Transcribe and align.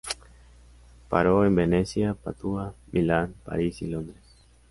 Paró 1.09 1.45
en 1.45 1.53
Venecia, 1.53 2.15
Padua, 2.15 2.73
Milán, 2.91 3.35
París 3.45 3.83
y 3.83 3.85
Londres. 3.85 4.17